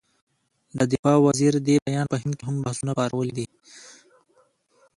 د 0.77 0.79
دفاع 0.91 1.17
وزیر 1.27 1.53
دې 1.67 1.75
بیان 1.87 2.05
په 2.11 2.17
هند 2.21 2.33
کې 2.37 2.43
هم 2.49 2.55
بحثونه 2.65 2.91
پارولي 2.99 3.33
دي. 3.37 3.47